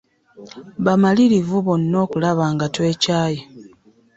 Bamalirivu 0.85 1.57
bonna 1.65 1.95
okulaba 2.05 2.43
nga 2.53 2.67
twekyaye. 2.73 3.39